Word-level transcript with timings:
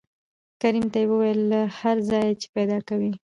کريم 0.61 0.85
ته 0.93 0.97
يې 1.03 1.07
وويل 1.11 1.39
له 1.51 1.59
هر 1.79 1.97
ځايه 2.09 2.33
چې 2.41 2.47
پېدا 2.55 2.77
کوې. 2.89 3.11